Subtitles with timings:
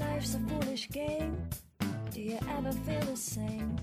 [0.00, 1.36] Life's a foolish game.
[2.10, 3.76] Do you ever feel the same?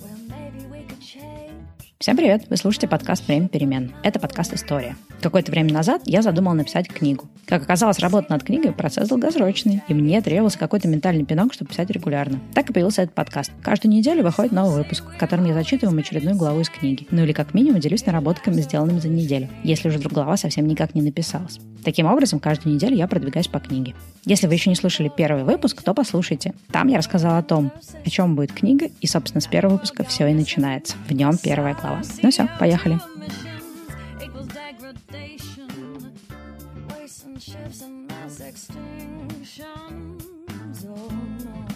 [0.00, 1.91] Well, maybe we could change.
[2.02, 2.46] Всем привет!
[2.50, 3.92] Вы слушаете подкаст «Время перемен».
[4.02, 4.96] Это подкаст «История».
[5.20, 7.28] Какое-то время назад я задумал написать книгу.
[7.46, 11.90] Как оказалось, работа над книгой– процесс долгосрочный, и мне требовался какой-то ментальный пинок, чтобы писать
[11.90, 12.40] регулярно.
[12.54, 13.52] Так и появился этот подкаст.
[13.62, 17.06] Каждую неделю выходит новый выпуск, в котором я зачитываю очередную главу из книги.
[17.12, 20.96] Ну или как минимум делюсь наработками, сделанными за неделю, если уже вдруг глава совсем никак
[20.96, 21.60] не написалась.
[21.84, 23.94] Таким образом, каждую неделю я продвигаюсь по книге.
[24.24, 26.54] Если вы еще не слушали первый выпуск, то послушайте.
[26.72, 27.72] Там я рассказала о том,
[28.04, 30.96] о чем будет книга, и, собственно, с первого выпуска все и начинается.
[31.08, 31.91] В нем первая глава.
[32.22, 32.98] Ну все, поехали.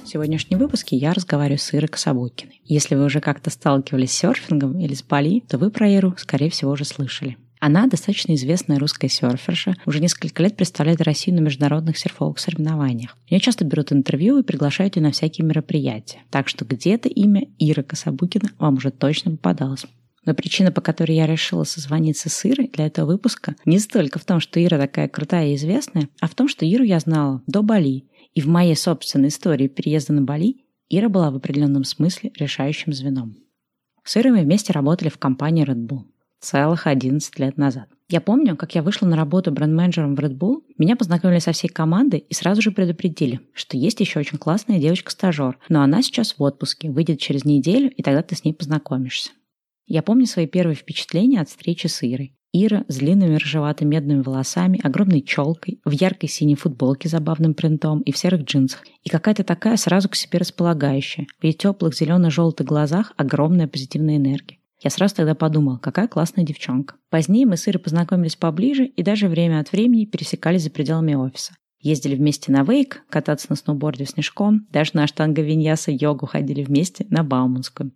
[0.02, 2.60] В сегодняшнем выпуске я разговариваю с Ирой Кособокиной.
[2.65, 6.51] Если вы уже как-то сталкивались с серфингом или с Бали, то вы про Иру, скорее
[6.51, 7.37] всего, уже слышали.
[7.59, 13.16] Она достаточно известная русская серферша, уже несколько лет представляет Россию на международных серфовых соревнованиях.
[13.29, 16.21] Ее часто берут интервью и приглашают ее на всякие мероприятия.
[16.30, 19.87] Так что где-то имя Ира Кособукина вам уже точно попадалось.
[20.27, 24.24] Но причина, по которой я решила созвониться с Ирой для этого выпуска, не столько в
[24.24, 27.63] том, что Ира такая крутая и известная, а в том, что Иру я знала до
[27.63, 28.05] Бали.
[28.35, 30.57] И в моей собственной истории переезда на Бали
[30.91, 33.37] Ира была в определенном смысле решающим звеном.
[34.04, 36.04] С Ирой мы вместе работали в компании Red Bull
[36.41, 37.88] целых 11 лет назад.
[38.09, 41.69] Я помню, как я вышла на работу бренд-менеджером в Red Bull, меня познакомили со всей
[41.69, 46.43] командой и сразу же предупредили, что есть еще очень классная девочка-стажер, но она сейчас в
[46.43, 49.30] отпуске, выйдет через неделю, и тогда ты с ней познакомишься.
[49.87, 52.34] Я помню свои первые впечатления от встречи с Ирой.
[52.52, 58.12] Ира с длинными рыжевато-медными волосами, огромной челкой, в яркой синей футболке с забавным принтом и
[58.12, 58.84] в серых джинсах.
[59.02, 61.26] И какая-то такая сразу к себе располагающая.
[61.38, 64.59] В ее теплых зелено-желтых глазах огромная позитивная энергия.
[64.82, 66.97] Я сразу тогда подумал, какая классная девчонка.
[67.10, 71.54] Позднее мы с Ирой познакомились поближе и даже время от времени пересекались за пределами офиса.
[71.81, 77.22] Ездили вместе на вейк, кататься на сноуборде снежком, даже на штанго-виньяса йогу ходили вместе на
[77.22, 77.92] Бауманскую.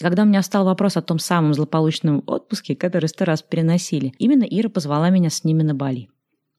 [0.00, 4.44] Когда у меня встал вопрос о том самом злополучном отпуске, который сто раз переносили, именно
[4.44, 6.08] Ира позвала меня с ними на Бали.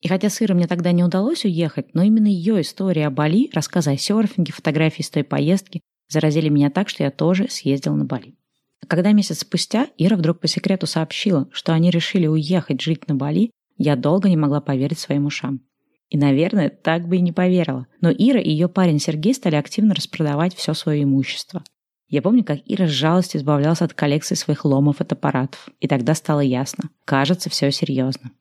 [0.02, 3.50] И хотя с Ирой мне тогда не удалось уехать, но именно ее история о Бали,
[3.54, 8.06] рассказы о серфинге, фотографии с той поездки заразили меня так, что я тоже съездил на
[8.06, 8.36] Бали.
[8.88, 13.52] Когда месяц спустя Ира вдруг по секрету сообщила, что они решили уехать жить на Бали,
[13.78, 15.62] я долго не могла поверить своим ушам.
[16.10, 17.88] И, наверное, так бы и не поверила.
[18.02, 21.64] Но Ира и ее парень Сергей стали активно распродавать все свое имущество.
[22.10, 25.70] Я помню, как Ира с жалостью избавлялась от коллекции своих ломов от аппаратов.
[25.80, 26.90] И тогда стало ясно.
[27.06, 28.32] Кажется, все серьезно.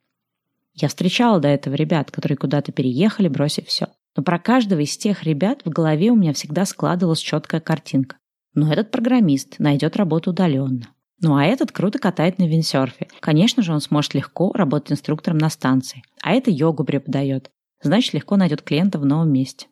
[0.73, 3.87] Я встречала до этого ребят, которые куда-то переехали, бросив все.
[4.15, 8.17] Но про каждого из тех ребят в голове у меня всегда складывалась четкая картинка.
[8.55, 10.89] Но этот программист найдет работу удаленно.
[11.21, 13.07] Ну а этот круто катает на виндсерфе.
[13.19, 16.01] Конечно же, он сможет легко работать инструктором на станции.
[16.23, 17.51] А это йогу преподает.
[17.83, 19.67] Значит, легко найдет клиента в новом месте.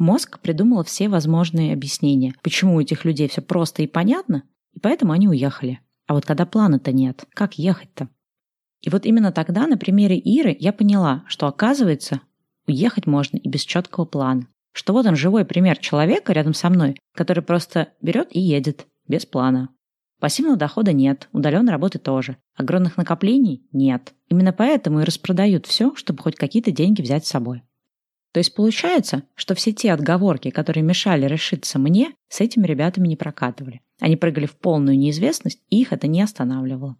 [0.00, 5.12] Мозг придумал все возможные объяснения, почему у этих людей все просто и понятно, и поэтому
[5.12, 5.78] они уехали.
[6.08, 8.08] А вот когда плана-то нет, как ехать-то?
[8.80, 12.20] И вот именно тогда на примере Иры я поняла, что оказывается,
[12.66, 16.96] уехать можно и без четкого плана что вот он живой пример человека рядом со мной,
[17.14, 19.70] который просто берет и едет, без плана.
[20.20, 22.36] Пассивного дохода нет, удаленной работы тоже.
[22.54, 24.14] Огромных накоплений нет.
[24.28, 27.62] Именно поэтому и распродают все, чтобы хоть какие-то деньги взять с собой.
[28.32, 33.16] То есть получается, что все те отговорки, которые мешали решиться мне, с этими ребятами не
[33.16, 33.80] прокатывали.
[34.00, 36.96] Они прыгали в полную неизвестность, и их это не останавливало.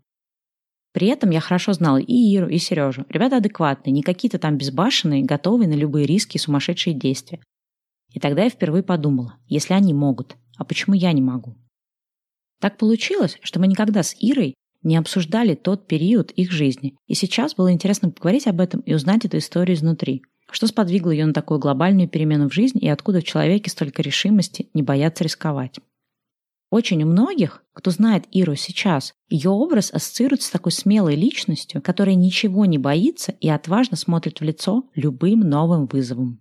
[0.93, 3.07] При этом я хорошо знал и Иру, и Сережу.
[3.09, 7.41] Ребята адекватные, не какие-то там безбашенные, готовые на любые риски и сумасшедшие действия.
[8.13, 11.57] И тогда я впервые подумала, если они могут, а почему я не могу?
[12.61, 16.97] Так получилось, что мы никогда с Ирой не обсуждали тот период их жизни.
[17.07, 20.23] И сейчас было интересно поговорить об этом и узнать эту историю изнутри.
[20.51, 24.69] Что сподвигло ее на такую глобальную перемену в жизни и откуда в человеке столько решимости
[24.75, 25.79] не бояться рисковать.
[26.71, 32.15] Очень у многих, кто знает Иру сейчас, ее образ ассоциируется с такой смелой личностью, которая
[32.15, 36.41] ничего не боится и отважно смотрит в лицо любым новым вызовам.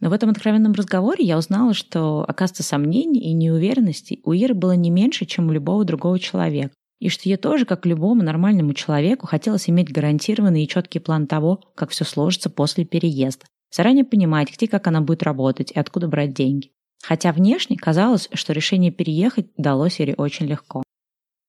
[0.00, 4.72] Но в этом откровенном разговоре я узнала, что, оказывается, сомнений и неуверенности у Иры было
[4.72, 6.74] не меньше, чем у любого другого человека.
[7.00, 11.60] И что ей тоже, как любому нормальному человеку, хотелось иметь гарантированный и четкий план того,
[11.74, 13.46] как все сложится после переезда.
[13.74, 16.70] Заранее понимать, где как она будет работать и откуда брать деньги.
[17.02, 20.82] Хотя внешне казалось, что решение переехать далось Ире очень легко.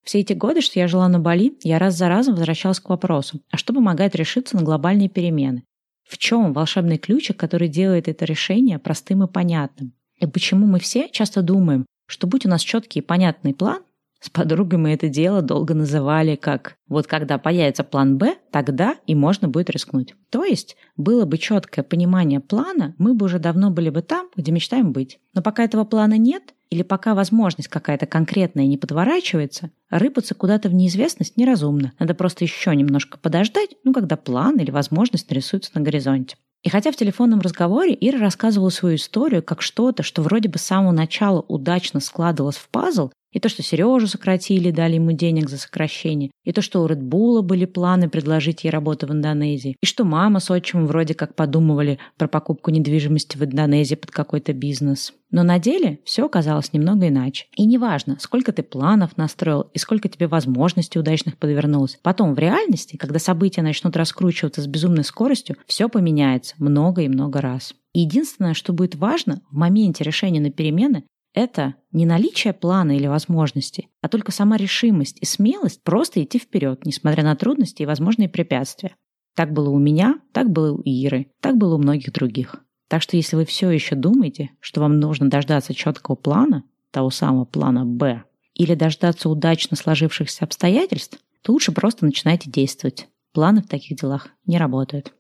[0.03, 3.42] Все эти годы, что я жила на Бали, я раз за разом возвращалась к вопросу,
[3.51, 5.63] а что помогает решиться на глобальные перемены?
[6.03, 9.94] В чем волшебный ключик, который делает это решение простым и понятным?
[10.19, 13.81] И почему мы все часто думаем, что будь у нас четкий и понятный план,
[14.19, 19.13] С подругой мы это дело долго называли как «вот когда появится план Б, тогда и
[19.13, 20.15] можно будет рискнуть».
[20.29, 24.51] То есть было бы четкое понимание плана, мы бы уже давно были бы там, где
[24.51, 25.19] мечтаем быть.
[25.33, 30.73] Но пока этого плана нет, или пока возможность какая-то конкретная не подворачивается, рыпаться куда-то в
[30.73, 31.94] неизвестность неразумно.
[32.00, 36.35] Надо просто еще немножко подождать, ну, когда план или возможность нарисуются на горизонте.
[36.63, 40.63] И хотя в телефонном разговоре Ира рассказывала свою историю как что-то, что вроде бы с
[40.63, 45.57] самого начала удачно складывалось в пазл, и то, что Сережу сократили, дали ему денег за
[45.57, 46.31] сокращение.
[46.45, 49.75] И то, что у Редбула были планы предложить ей работу в Индонезии.
[49.81, 54.53] И что мама с отчимом вроде как подумывали про покупку недвижимости в Индонезии под какой-то
[54.53, 55.11] бизнес.
[55.31, 57.47] Но на деле все оказалось немного иначе.
[57.57, 61.99] И неважно, сколько ты планов настроил и сколько тебе возможностей удачных подвернулось.
[62.01, 67.41] Потом в реальности, когда события начнут раскручиваться с безумной скоростью, все поменяется много и много
[67.41, 67.73] раз.
[67.93, 71.03] Единственное, что будет важно в моменте решения на перемены,
[71.35, 76.85] это не наличие плана или возможности, а только сама решимость и смелость просто идти вперед,
[76.85, 78.95] несмотря на трудности и возможные препятствия.
[79.35, 82.63] Так было у меня, так было у Иры, так было у многих других.
[82.87, 87.45] Так что если вы все еще думаете, что вам нужно дождаться четкого плана, того самого
[87.45, 88.23] плана «Б»,
[88.53, 93.09] или дождаться удачно сложившихся обстоятельств, то лучше просто начинайте действовать.
[93.33, 95.13] Планы в таких делах не работают.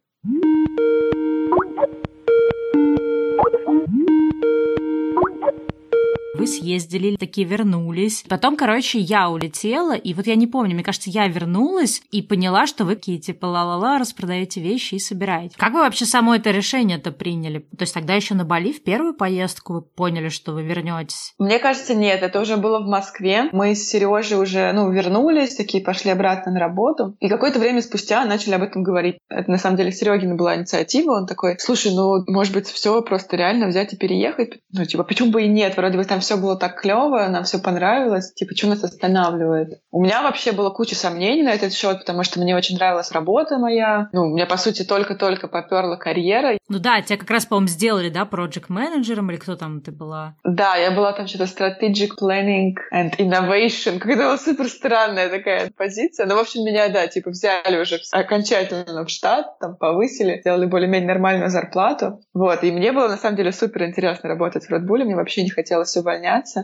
[6.37, 8.23] Вы съездили, такие вернулись.
[8.27, 12.67] Потом, короче, я улетела, и вот я не помню, мне кажется, я вернулась и поняла,
[12.67, 15.55] что вы такие, типа, ла-ла-ла, распродаете вещи и собираете.
[15.57, 17.59] Как вы вообще само это решение-то приняли?
[17.59, 21.33] То есть тогда еще на Бали в первую поездку вы поняли, что вы вернетесь?
[21.37, 23.49] Мне кажется, нет, это уже было в Москве.
[23.51, 27.15] Мы с Сережей уже, ну, вернулись, такие пошли обратно на работу.
[27.19, 29.17] И какое-то время спустя начали об этом говорить.
[29.29, 31.11] Это, на самом деле, Серегина была инициатива.
[31.11, 34.59] Он такой, слушай, ну, может быть, все просто реально взять и переехать?
[34.71, 35.77] Ну, типа, почему бы и нет?
[35.77, 38.33] Вроде бы там все было так клево, нам все понравилось.
[38.33, 39.79] Типа, что нас останавливает?
[39.91, 43.57] У меня вообще было куча сомнений на этот счет, потому что мне очень нравилась работа
[43.57, 44.09] моя.
[44.11, 46.57] Ну, у меня, по сути, только-только поперла карьера.
[46.67, 50.35] Ну да, тебя как раз, по-моему, сделали, да, project менеджером или кто там ты была?
[50.43, 53.99] Да, я была там что-то strategic planning and innovation.
[53.99, 56.25] Какая-то была супер странная такая позиция.
[56.25, 61.07] Но, в общем, меня, да, типа, взяли уже окончательно в штат, там повысили, сделали более-менее
[61.07, 62.19] нормальную зарплату.
[62.33, 65.03] Вот, и мне было, на самом деле, супер интересно работать в Red Bull.
[65.03, 66.14] Мне вообще не хотелось увольняться.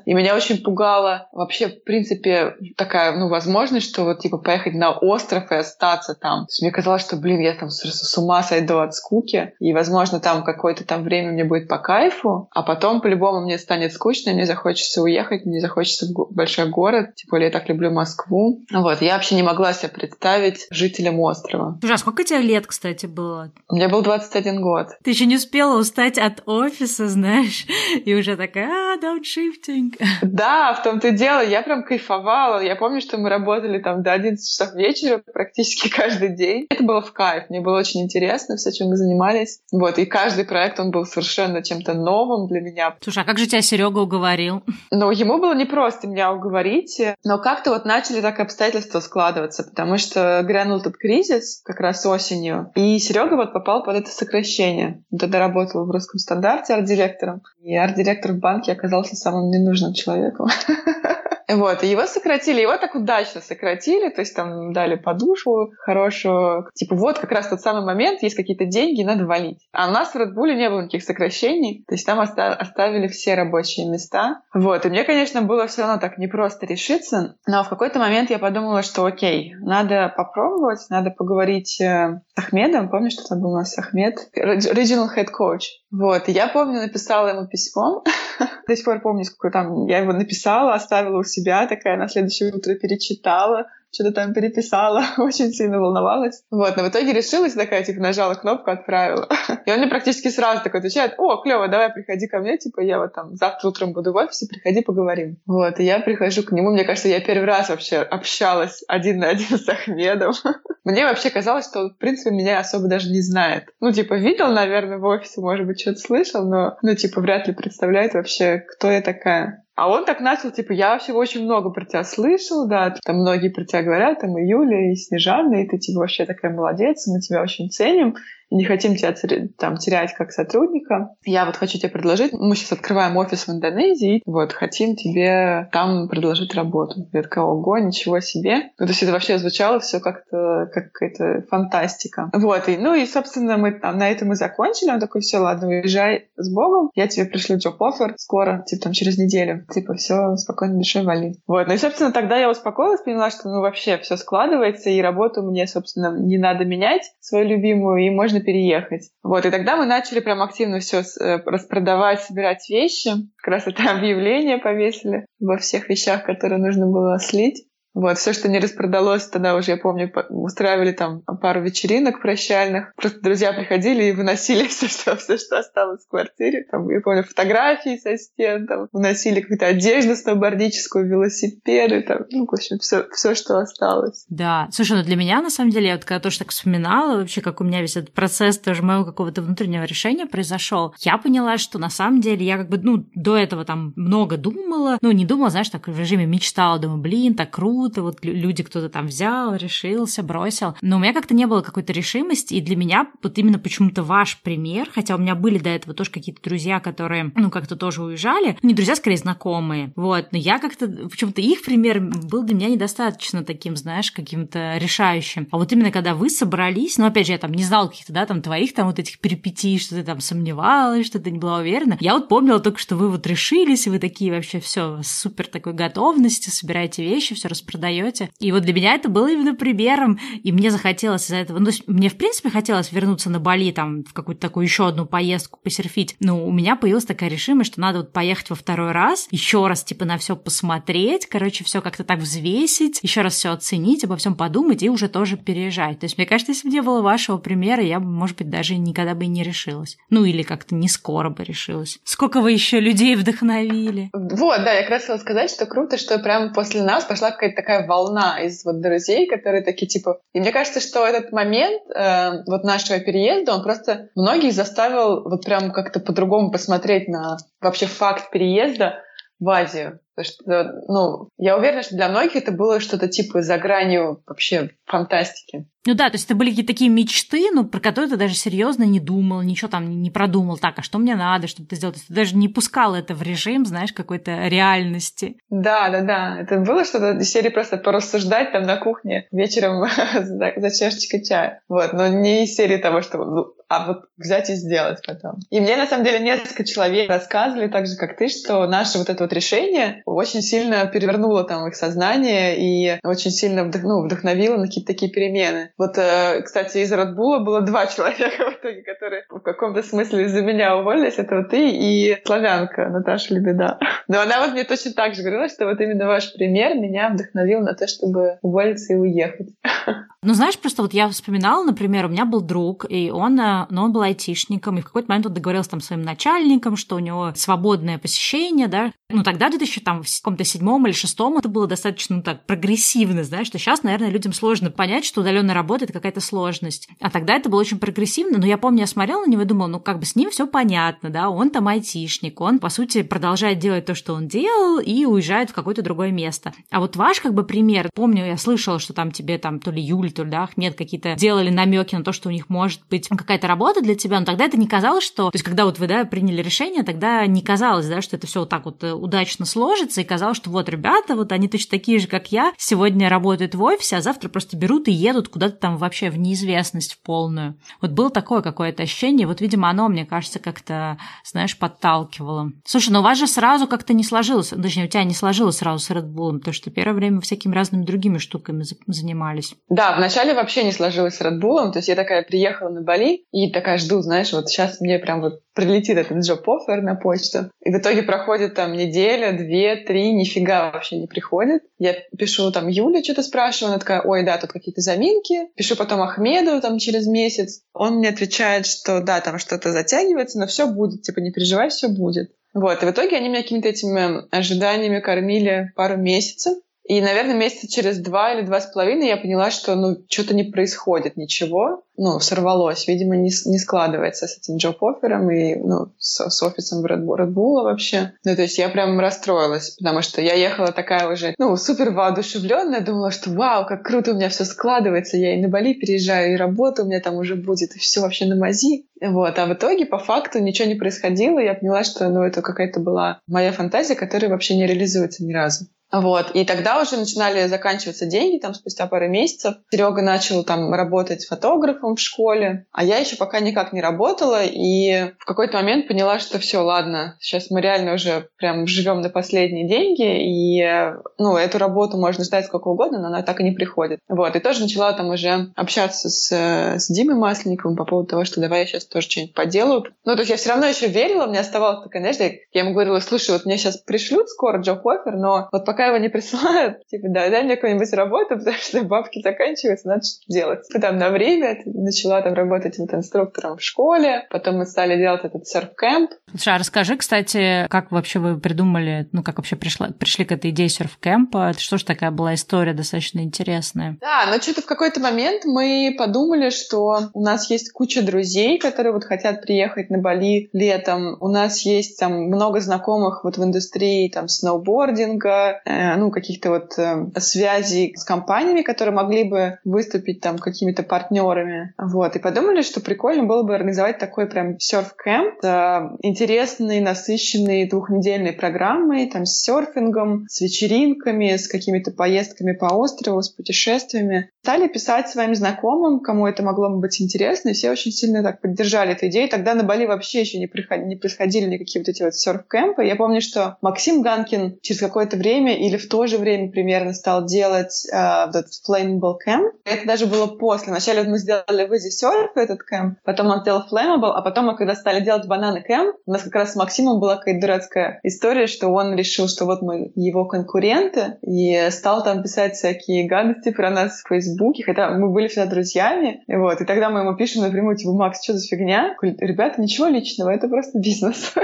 [0.06, 4.92] И меня очень пугало вообще, в принципе, такая, ну, возможность, что вот, типа, поехать на
[4.92, 6.46] остров и остаться там.
[6.46, 9.54] То есть мне казалось, что, блин, я там с ума сойду от скуки.
[9.60, 13.94] И, возможно, там какое-то там время мне будет по кайфу, а потом по-любому мне станет
[13.94, 18.62] скучно, мне захочется уехать, мне захочется в большой город, тем более я так люблю Москву.
[18.72, 21.78] Вот, я вообще не могла себе представить жителем острова.
[21.80, 23.52] Слушай, а сколько тебе лет, кстати, было?
[23.70, 24.88] Мне был 21 год.
[25.04, 27.66] Ты еще не успела устать от офиса, знаешь,
[28.06, 28.98] и уже такая, а,
[29.42, 29.96] дауншифтинг.
[30.22, 32.62] Да, в том-то и дело, я прям кайфовала.
[32.62, 36.68] Я помню, что мы работали там до 11 часов вечера практически каждый день.
[36.70, 39.60] Это было в кайф, мне было очень интересно все, чем мы занимались.
[39.72, 42.96] Вот, и каждый проект, он был совершенно чем-то новым для меня.
[43.02, 44.64] Слушай, а как же тебя Серега уговорил?
[44.94, 50.44] Ну, ему было непросто меня уговорить, но как-то вот начали так обстоятельства складываться, потому что
[50.44, 55.04] грянул этот кризис как раз осенью, и Серега вот попал под это сокращение.
[55.12, 60.50] Он тогда работал в русском стандарте арт-директором, и арт-директор в банке оказался самым ненужным человеком.
[61.56, 66.70] Вот, и его сократили, его так удачно сократили, то есть там дали подушку хорошую.
[66.74, 69.60] Типа вот как раз тот самый момент, есть какие-то деньги, надо валить.
[69.72, 73.36] А у нас в Red не было никаких сокращений, то есть там оста- оставили все
[73.36, 74.42] рабочие места.
[74.54, 78.40] Вот, и мне, конечно, было все равно так непросто решиться, но в какой-то момент я
[78.40, 83.58] подумала, что окей, надо попробовать, надо поговорить э, с Ахмедом, помнишь, что там был у
[83.58, 84.30] нас Ахмед?
[84.36, 85.64] Regional Head Coach.
[85.92, 88.04] Вот, и я помню, написала ему письмо,
[88.68, 92.54] до сих пор помню, сколько там я его написала, оставила у себя, такая на следующее
[92.54, 96.44] утро перечитала, что-то там переписала, очень сильно волновалась.
[96.50, 99.28] Вот, но в итоге решилась такая, типа, нажала кнопку, отправила.
[99.66, 103.00] И он мне практически сразу такой отвечает, о, клево, давай приходи ко мне, типа, я
[103.00, 105.38] вот там завтра утром буду в офисе, приходи, поговорим.
[105.46, 109.30] Вот, и я прихожу к нему, мне кажется, я первый раз вообще общалась один на
[109.30, 110.34] один с Ахмедом.
[110.84, 113.66] Мне вообще казалось, что он, в принципе, меня особо даже не знает.
[113.80, 117.54] Ну, типа, видел, наверное, в офисе, может быть, что-то слышал, но, ну, типа, вряд ли
[117.54, 119.64] представляет вообще, кто я такая.
[119.76, 123.50] А он так начал, типа, я вообще очень много про тебя слышал, да, там многие
[123.50, 127.20] про тебя говорят, там и Юля, и Снежана, и ты, типа, вообще такая молодец, мы
[127.20, 128.16] тебя очень ценим.
[128.52, 129.16] Не хотим тебя
[129.58, 131.16] там терять как сотрудника.
[131.24, 136.08] Я вот хочу тебе предложить, мы сейчас открываем офис в Индонезии, вот, хотим тебе там
[136.08, 137.10] предложить работу.
[137.14, 138.72] Я такая, ого, ничего себе.
[138.78, 142.30] Ну, то есть это вообще звучало все как-то, как какая-то фантастика.
[142.34, 144.92] Вот, и, ну и, собственно, мы там на этом и закончили.
[144.92, 149.18] Он такой, все, ладно, уезжай с Богом, я тебе пришлю offer скоро, типа там через
[149.18, 149.66] неделю.
[149.74, 151.36] Типа, все, спокойно душой вали.
[151.48, 155.44] Вот, ну и, собственно, тогда я успокоилась, поняла, что, ну, вообще все складывается, и работу
[155.44, 159.10] мне, собственно, не надо менять, свою любимую, и можно переехать.
[159.24, 163.12] Вот, и тогда мы начали прям активно все э, распродавать, собирать вещи.
[163.38, 167.66] Как раз это объявление повесили во всех вещах, которые нужно было слить.
[167.94, 172.94] Вот, все, что не распродалось, тогда уже, я помню, устраивали там пару вечеринок прощальных.
[172.96, 176.66] Просто друзья приходили и выносили все, что, все, что осталось в квартире.
[176.72, 182.54] Там, я помню, фотографии со стен, там, выносили какую-то одежду сноубордическую, велосипеды, там, ну, в
[182.54, 184.26] общем, все, все, что осталось.
[184.30, 184.68] Да.
[184.72, 187.62] Слушай, ну для меня, на самом деле, я вот когда тоже так вспоминала, вообще, как
[187.62, 191.90] у меня весь этот процесс тоже моего какого-то внутреннего решения произошел, я поняла, что на
[191.90, 195.70] самом деле я как бы, ну, до этого там много думала, ну, не думала, знаешь,
[195.70, 200.22] так в режиме мечтала, думаю, блин, так круто, круто, вот люди кто-то там взял, решился,
[200.22, 200.76] бросил.
[200.82, 204.40] Но у меня как-то не было какой-то решимости, и для меня вот именно почему-то ваш
[204.44, 208.56] пример, хотя у меня были до этого тоже какие-то друзья, которые, ну, как-то тоже уезжали,
[208.62, 213.44] не друзья, скорее знакомые, вот, но я как-то, почему-то их пример был для меня недостаточно
[213.44, 215.48] таким, знаешь, каким-то решающим.
[215.50, 218.28] А вот именно когда вы собрались, ну, опять же, я там не знала каких-то, да,
[218.28, 221.98] там твоих там вот этих перипетий, что ты там сомневалась, что ты не была уверена.
[222.00, 225.74] Я вот помнила только, что вы вот решились, и вы такие вообще все супер такой
[225.74, 228.30] готовности, собираете вещи, все распространяете продаете.
[228.40, 232.10] И вот для меня это было именно примером, и мне захотелось из-за этого, ну, мне,
[232.10, 236.46] в принципе, хотелось вернуться на Бали, там, в какую-то такую еще одну поездку посерфить, но
[236.46, 240.06] у меня появилась такая решимость, что надо вот поехать во второй раз, еще раз, типа,
[240.06, 244.84] на все посмотреть, короче, все как-то так взвесить, еще раз все оценить, обо всем подумать
[244.84, 246.00] и уже тоже переезжать.
[246.00, 248.76] То есть, мне кажется, если бы не было вашего примера, я бы, может быть, даже
[248.76, 249.98] никогда бы и не решилась.
[250.10, 252.00] Ну, или как-то не скоро бы решилась.
[252.04, 254.10] Сколько вы еще людей вдохновили?
[254.14, 257.61] Вот, да, я как раз хотела сказать, что круто, что прямо после нас пошла какая-то
[257.62, 260.20] такая волна из вот друзей, которые такие типа...
[260.34, 265.46] И мне кажется, что этот момент э, вот нашего переезда, он просто многих заставил вот
[265.46, 269.04] прям как-то по-другому посмотреть на вообще факт переезда
[269.42, 270.00] в Азию.
[270.16, 274.72] Потому что, ну, я уверена, что для многих это было что-то типа за гранью вообще
[274.86, 275.66] фантастики.
[275.88, 278.84] Ну да, то есть это были какие-то такие мечты, ну, про которые ты даже серьезно
[278.84, 281.94] не думал, ничего там не продумал, так, а что мне надо, чтобы ты сделал?
[281.94, 285.38] То есть ты даже не пускал это в режим, знаешь, какой-то реальности.
[285.50, 286.42] Да, да, да.
[286.42, 291.62] Это было что-то из серии просто порассуждать там на кухне вечером за, за чашечкой чая.
[291.68, 295.40] Вот, но не из серии того, что ну, а вот взять и сделать потом.
[295.50, 299.10] И мне, на самом деле, несколько человек рассказывали, так же, как ты, что наше вот
[299.10, 304.58] это вот решение очень сильно перевернуло там их сознание и очень сильно вдох, ну, вдохновило
[304.58, 305.72] на какие-то такие перемены.
[305.78, 310.42] Вот, э, кстати, из Редбула было два человека в итоге, которые в каком-то смысле из-за
[310.42, 311.18] меня уволились.
[311.18, 313.80] Это вот ты и славянка Наташа Лебеда.
[314.10, 317.62] Но она вот мне точно так же говорила, что вот именно ваш пример меня вдохновил
[317.62, 319.48] на то, чтобы уволиться и уехать.
[320.24, 323.92] Ну, знаешь, просто вот я вспоминала, например, у меня был друг, и он, но он
[323.92, 327.34] был айтишником, и в какой-то момент он договорился там с своим начальником, что у него
[327.36, 328.92] свободное посещение, да.
[329.10, 332.46] Ну, тогда где-то еще там в каком-то седьмом или шестом это было достаточно, ну, так,
[332.46, 336.90] прогрессивно, знаешь, что сейчас, наверное, людям сложно понять, что удаленная работа— это какая-то сложность.
[337.00, 339.68] А тогда это было очень прогрессивно, но я помню, я смотрела на него и думала,
[339.68, 343.60] ну, как бы с ним все понятно, да, он там айтишник, он, по сути, продолжает
[343.60, 346.54] делать то, что он делал, и уезжает в какое-то другое место.
[346.70, 349.82] А вот ваш, как бы, пример, помню, я слышала, что там тебе там то ли
[349.82, 353.08] Юль, то ли да, Ахмед какие-то делали намеки на то, что у них может быть
[353.08, 355.30] какая-то работа для тебя, но тогда это не казалось, что...
[355.30, 358.42] То есть, когда вот вы, да, приняли решение, тогда не казалось, да, что это все
[358.42, 362.00] вот так вот э, удачно сложится, и казалось, что вот ребята, вот они точно такие
[362.00, 365.78] же, как я, сегодня работают в офисе, а завтра просто берут и едут куда-то там
[365.78, 367.58] вообще в неизвестность в полную.
[367.82, 372.52] Вот было такое какое-то ощущение, вот, видимо, оно, мне кажется, как-то, знаешь, подталкивало.
[372.66, 375.84] Слушай, ну у вас же сразу как-то не сложилось, точнее, у тебя не сложилось сразу
[375.84, 379.56] с Red Bull, потому что первое время всякими разными другими штуками занимались.
[379.70, 381.72] Да, вначале вообще не сложилось с Red Bull.
[381.72, 385.22] То есть я такая приехала на Бали и такая жду, знаешь, вот сейчас мне прям
[385.22, 387.52] вот прилетит этот offer на почту.
[387.62, 391.64] И в итоге проходит там неделя, две, три, нифига вообще не приходит.
[391.80, 395.48] Я пишу там Юле, что-то спрашиваю, она такая, ой, да, тут какие-то заминки.
[395.56, 397.62] Пишу потом Ахмеду там через месяц.
[397.74, 401.88] Он мне отвечает, что да, там что-то затягивается, но все будет, типа не переживай, все
[401.88, 402.32] будет.
[402.54, 406.58] Вот, и в итоге они меня какими-то этими ожиданиями кормили пару месяцев.
[406.84, 410.44] И, наверное, месяца через два или два с половиной я поняла, что, ну, что-то не
[410.44, 411.84] происходит, ничего.
[411.96, 412.88] Ну, сорвалось.
[412.88, 417.34] Видимо, не, не складывается с этим джоб-оффером и, ну, с, с офисом Red Bull, Red
[417.34, 418.14] Bull вообще.
[418.26, 422.82] Ну, то есть я прям расстроилась, потому что я ехала такая уже, ну, супер воодушевленная,
[422.82, 425.18] думала, что вау, как круто у меня все складывается.
[425.18, 428.26] Я и на Бали переезжаю, и работа у меня там уже будет, и все вообще
[428.26, 428.88] на мази.
[429.00, 429.38] Вот.
[429.38, 431.38] А в итоге, по факту, ничего не происходило.
[431.38, 435.68] Я поняла, что, ну, это какая-то была моя фантазия, которая вообще не реализуется ни разу.
[435.92, 436.32] Вот.
[436.34, 439.56] И тогда уже начинали заканчиваться деньги, там, спустя пару месяцев.
[439.72, 445.12] Серега начал там работать фотографом в школе, а я еще пока никак не работала, и
[445.20, 449.68] в какой-то момент поняла, что все, ладно, сейчас мы реально уже прям живем на последние
[449.68, 454.00] деньги, и, ну, эту работу можно ждать сколько угодно, но она так и не приходит.
[454.08, 454.36] Вот.
[454.36, 458.62] И тоже начала там уже общаться с, с Димой Масленниковым по поводу того, что давай
[458.62, 459.84] я сейчас тоже что-нибудь поделаю.
[460.06, 462.32] Ну, то есть я все равно еще верила, мне оставалось такая надежда.
[462.54, 465.88] Я ему говорила, слушай, вот мне сейчас пришлют скоро джоб офер но вот пока пока
[465.88, 470.32] его не присылают, типа, да, дай мне какую-нибудь работу, потому что бабки заканчиваются, надо что-то
[470.32, 470.60] делать.
[470.72, 475.48] Потом на время начала там работать вот инструктором в школе, потом мы стали делать этот
[475.48, 476.12] серф-кэмп.
[476.30, 480.52] Слушай, а расскажи, кстати, как вообще вы придумали, ну, как вообще пришла, пришли к этой
[480.52, 481.52] идее серф-кэмпа?
[481.52, 483.98] Это что ж такая была история достаточно интересная?
[484.02, 488.94] Да, но что-то в какой-то момент мы подумали, что у нас есть куча друзей, которые
[488.94, 491.18] вот хотят приехать на Бали летом.
[491.20, 495.62] У нас есть там много знакомых вот в индустрии там сноубординга,
[495.98, 501.74] ну, каких-то вот э, связей с компаниями, которые могли бы выступить там какими-то партнерами.
[501.78, 502.16] Вот.
[502.16, 508.34] И подумали, что прикольно было бы организовать такой прям серф-кэмп с э, интересной, насыщенной двухнедельной
[508.34, 514.30] программой, там, с серфингом, с вечеринками, с какими-то поездками по острову, с путешествиями.
[514.44, 518.42] Стали писать своим знакомым, кому это могло бы быть интересно, и все очень сильно так
[518.42, 519.30] поддержали эту идею.
[519.30, 522.84] Тогда на Бали вообще еще не, приходили, не происходили никакие вот эти вот серф-кэмпы.
[522.84, 527.26] Я помню, что Максим Ганкин через какое-то время или в то же время примерно стал
[527.26, 529.52] делать э, этот Flammable Camp.
[529.64, 530.72] Это даже было после.
[530.72, 534.58] Вначале мы сделали в Easy Surf этот кэмп, потом он сделал Flammable, а потом мы
[534.58, 538.48] когда стали делать бананы кэмп, у нас как раз с Максимом была какая-то дурацкая история,
[538.48, 543.70] что он решил, что вот мы его конкуренты, и стал там писать всякие гадости про
[543.70, 546.24] нас в Фейсбуке, хотя мы были всегда друзьями.
[546.28, 548.96] И вот, и тогда мы ему пишем напрямую, типа, Макс, что за фигня?
[549.02, 551.34] Ребята, ничего личного, это просто бизнес.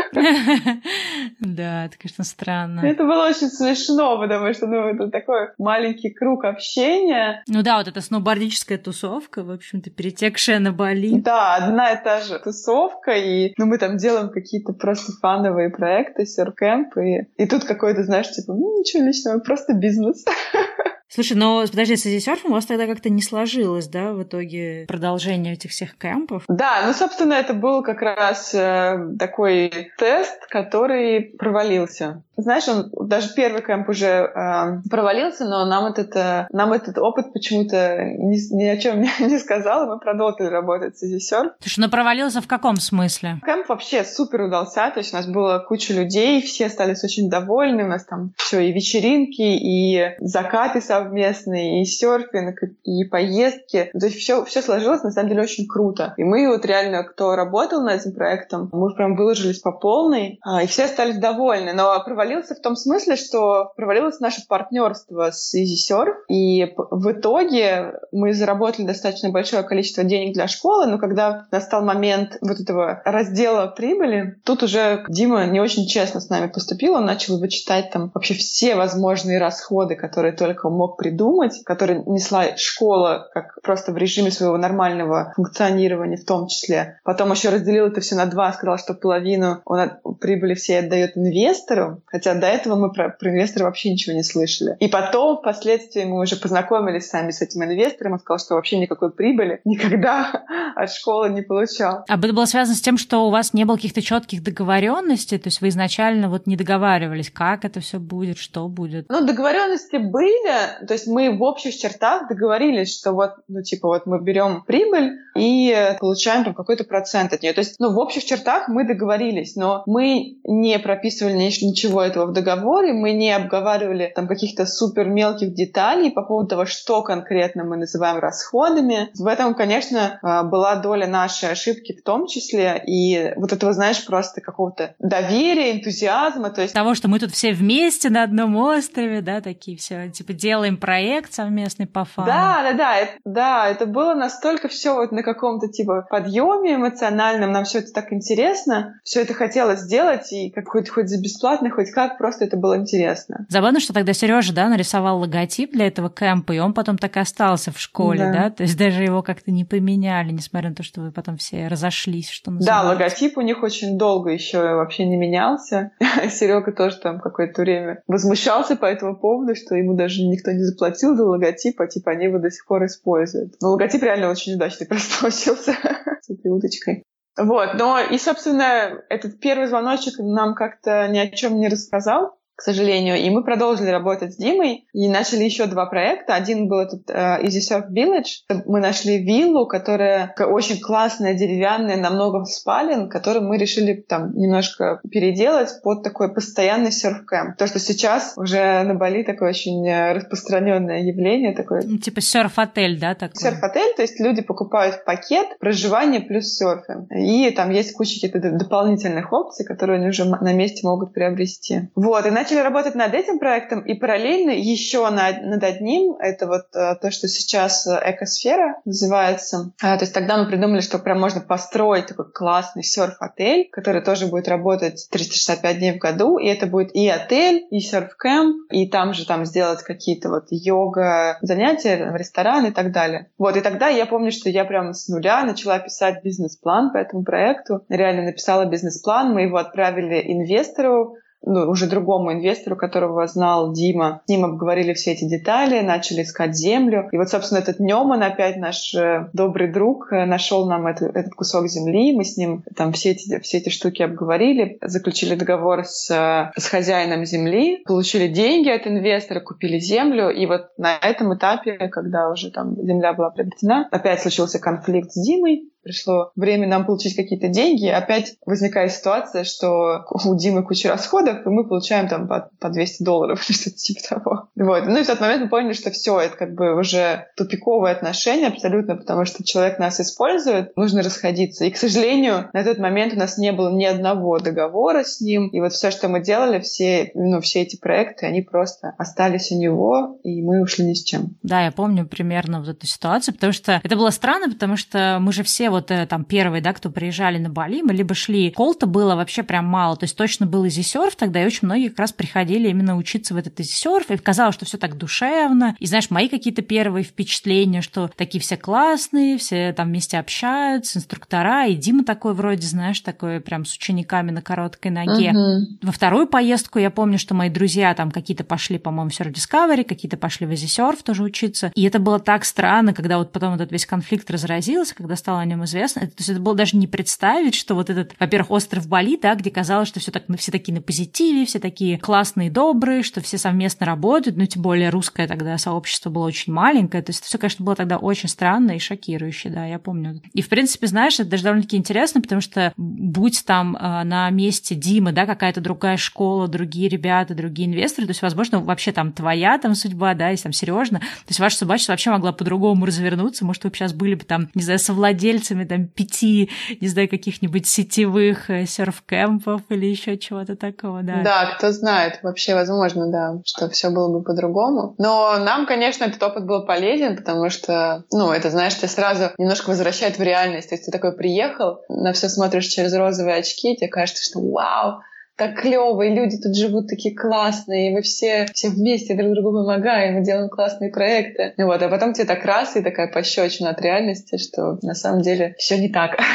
[1.40, 2.82] Да, это, конечно, странно.
[2.82, 7.44] Это было очень смешно, смешно, потому что, ну, это такой маленький круг общения.
[7.48, 11.20] Ну да, вот эта сноубордическая тусовка, в общем-то, перетекшая на Бали.
[11.20, 16.26] Да, одна и та же тусовка, и ну, мы там делаем какие-то просто фановые проекты,
[16.26, 20.26] серкэмп, и, и тут какой-то, знаешь, типа, ну, ничего личного, просто бизнес.
[21.10, 25.54] Слушай, но подожди, с серфом у вас тогда как-то не сложилось, да, в итоге продолжение
[25.54, 26.44] этих всех кемпов?
[26.48, 32.24] Да, ну, собственно, это был как раз э, такой тест, который провалился.
[32.36, 37.34] Знаешь, он даже первый кемп уже э, провалился, но нам этот, э, нам этот опыт
[37.34, 41.52] почему-то ни, ни о чем не, не сказал, и мы продолжили работать с Surf.
[41.62, 43.40] Слушай, но провалился в каком смысле?
[43.46, 47.86] Кемп вообще супер удался, то есть у нас было куча людей, все остались очень довольны,
[47.86, 53.90] у нас там все и вечеринки, и закаты совместные, и серфинг, и поездки.
[53.98, 56.14] То есть все, все сложилось на самом деле очень круто.
[56.18, 60.64] И мы вот реально, кто работал над этим проектом, мы прям выложились по полной, а,
[60.64, 61.74] и все остались довольны.
[61.74, 68.34] Но провалился в том смысле, что провалилось наше партнерство с EasySurf, и в итоге мы
[68.34, 74.40] заработали достаточно большое количество денег для школы, но когда настал момент вот этого раздела прибыли,
[74.44, 78.76] тут уже Дима не очень честно с нами поступил, он начал вычитать там вообще все
[78.76, 85.34] возможные расходы, которые только мог придумать, которые несла школа как просто в режиме своего нормального
[85.36, 87.00] функционирования в том числе.
[87.04, 91.18] Потом еще разделил это все на два, сказал, что половину он от прибыли все отдает
[91.18, 94.76] инвестору, хотя до этого мы про, про инвестора вообще ничего не слышали.
[94.80, 99.12] И потом, впоследствии, мы уже познакомились сами с этим инвестором, он сказал, что вообще никакой
[99.12, 100.44] прибыли никогда
[100.76, 102.06] от школы не получал.
[102.08, 105.48] А это было связано с тем, что у вас не было каких-то четких договоренностей, то
[105.48, 109.10] есть вы изначально вот не договаривались, как это все будет, что будет?
[109.10, 114.06] Ну, договоренности были, то есть мы в общих чертах договорились, что вот, ну, типа, вот
[114.06, 117.54] мы берем прибыль и получаем там какой-то процент от нее.
[117.54, 122.34] То есть, ну, в общих чертах мы договорились, но мы не прописывали ничего этого в
[122.34, 127.78] договоре, мы не обговаривали там каких-то супер мелких деталей по поводу того, что конкретно мы
[127.78, 129.10] называем расходами.
[129.16, 134.06] В этом, конечно, а, была доля нашей ошибки в том числе, и вот этого, знаешь,
[134.06, 136.74] просто какого-то доверия, энтузиазма, то есть...
[136.74, 140.78] Того, что мы тут все вместе на одном острове, да, такие все, типа, делаем сделаем
[140.78, 142.28] проект совместный по фану.
[142.28, 147.52] Да, да, да, это, да, это было настолько все вот на каком-то типа подъеме эмоциональном,
[147.52, 151.70] нам все это так интересно, все это хотелось сделать, и как хоть, хоть за бесплатно,
[151.70, 153.46] хоть как, просто это было интересно.
[153.50, 157.20] Забавно, что тогда Сережа, да, нарисовал логотип для этого кемпа, и он потом так и
[157.20, 158.50] остался в школе, да, да?
[158.50, 162.30] то есть даже его как-то не поменяли, несмотря на то, что вы потом все разошлись,
[162.30, 162.84] что называется.
[162.84, 165.92] Да, логотип у них очень долго еще вообще не менялся.
[166.30, 171.16] Серега тоже там какое-то время возмущался по этому поводу, что ему даже никто не заплатил
[171.16, 173.56] за логотип, а типа они его до сих пор используют.
[173.62, 175.72] Но логотип реально очень удачный просто получился
[176.22, 177.04] с этой удочкой.
[177.40, 182.64] Вот, но и, собственно, этот первый звоночек нам как-то ни о чем не рассказал к
[182.64, 183.18] сожалению.
[183.18, 186.34] И мы продолжили работать с Димой и начали еще два проекта.
[186.34, 188.64] Один был этот uh, Easy Surf Village.
[188.66, 195.00] Мы нашли виллу, которая очень классная, деревянная, на много спален, которую мы решили там немножко
[195.10, 197.58] переделать под такой постоянный серф-кэмп.
[197.58, 201.54] То, что сейчас уже на Бали такое очень э, распространенное явление.
[201.54, 201.84] Такое...
[201.86, 203.14] Ну, типа серф-отель, да?
[203.14, 203.40] Такой?
[203.40, 207.12] Серф-отель, то есть люди покупают пакет проживания плюс серфинг.
[207.12, 211.90] И там есть куча каких-то дополнительных опций, которые они уже на месте могут приобрести.
[211.94, 216.68] Вот, и начали работать над этим проектом, и параллельно еще над, над одним, это вот
[216.74, 219.74] э, то, что сейчас э, экосфера называется.
[219.82, 224.28] А, то есть тогда мы придумали, что прям можно построить такой классный серф-отель, который тоже
[224.28, 229.14] будет работать 365 дней в году, и это будет и отель, и серф-кэмп, и там
[229.14, 233.30] же там сделать какие-то вот йога занятия, ресторан и так далее.
[233.38, 237.24] Вот, и тогда я помню, что я прям с нуля начала писать бизнес-план по этому
[237.24, 237.84] проекту.
[237.90, 244.22] Реально написала бизнес-план, мы его отправили инвестору, ну, уже другому инвестору, которого знал Дима.
[244.26, 247.08] С ним обговорили все эти детали, начали искать землю.
[247.12, 251.34] И вот, собственно, этот Неман, опять наш э, добрый друг, э, нашел нам это, этот
[251.34, 252.16] кусок земли.
[252.16, 256.68] Мы с ним там все эти, все эти штуки обговорили, заключили договор с, э, с
[256.68, 260.30] хозяином земли, получили деньги от инвестора, купили землю.
[260.30, 265.26] И вот на этом этапе, когда уже там земля была приобретена, опять случился конфликт с
[265.26, 271.46] Димой пришло время нам получить какие-то деньги, опять возникает ситуация, что у Димы куча расходов,
[271.46, 274.47] и мы получаем там по, по 200 долларов или что-то типа того.
[274.58, 274.86] Вот.
[274.86, 278.48] Ну и в тот момент мы поняли, что все, это как бы уже тупиковое отношение
[278.48, 281.66] абсолютно, потому что человек нас использует, нужно расходиться.
[281.66, 285.48] И, к сожалению, на тот момент у нас не было ни одного договора с ним,
[285.48, 289.60] и вот все, что мы делали, все, ну, все эти проекты, они просто остались у
[289.60, 291.36] него, и мы ушли ни с чем.
[291.44, 295.34] Да, я помню примерно вот эту ситуацию, потому что это было странно, потому что мы
[295.34, 298.88] же все вот э, там первые, да, кто приезжали на Бали, мы либо шли, колта
[298.88, 302.12] было вообще прям мало, то есть точно был изисерф тогда, и очень многие как раз
[302.12, 306.30] приходили именно учиться в этот изисерф, и казалось, что все так душевно, и знаешь, мои
[306.30, 312.34] какие-то первые впечатления, что такие все классные, все там вместе общаются, инструктора, и Дима такой
[312.34, 315.32] вроде, знаешь, такой прям с учениками на короткой ноге.
[315.32, 315.66] Uh-huh.
[315.82, 319.84] Во вторую поездку я помню, что мои друзья там какие-то пошли, по-моему, в Surf Discovery,
[319.84, 323.72] какие-то пошли в изисерф тоже учиться, и это было так странно, когда вот потом этот
[323.72, 326.02] весь конфликт разразился, когда стало о нем известно.
[326.02, 329.36] Это, то есть это было даже не представить, что вот этот, во-первых, остров Бали, да,
[329.36, 333.38] где казалось, что все так, все такие на позитиве, все такие классные, добрые, что все
[333.38, 337.38] совместно работают, ну, тем более русское тогда сообщество было очень маленькое, то есть это все,
[337.38, 340.22] конечно, было тогда очень странно и шокирующе, да, я помню.
[340.34, 344.76] И, в принципе, знаешь, это даже довольно-таки интересно, потому что будь там э, на месте
[344.76, 349.58] Димы, да, какая-то другая школа, другие ребята, другие инвесторы, то есть, возможно, вообще там твоя
[349.58, 353.64] там судьба, да, если там Сережна, то есть ваша сейчас вообще могла по-другому развернуться, может,
[353.64, 358.66] вы сейчас были бы там, не знаю, совладельцами там пяти, не знаю, каких-нибудь сетевых э,
[358.66, 361.24] серф-кэмпов или еще чего-то такого, да.
[361.24, 364.94] Да, кто знает, вообще возможно, да, что все было бы по-другому.
[364.98, 369.70] Но нам, конечно, этот опыт был полезен, потому что, ну, это, знаешь, тебя сразу немножко
[369.70, 370.70] возвращает в реальность.
[370.70, 375.02] То есть ты такой приехал, на все смотришь через розовые очки, тебе кажется, что вау,
[375.38, 379.52] так клево, и люди тут живут такие классные, и мы все, все вместе друг другу
[379.52, 381.54] помогаем, мы делаем классные проекты.
[381.58, 385.22] Ну вот, а потом тебе так раз и такая пощечина от реальности, что на самом
[385.22, 386.18] деле все не так.